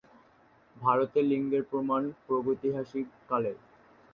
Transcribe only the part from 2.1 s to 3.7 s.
প্রাগৈতিহাসিক কালের।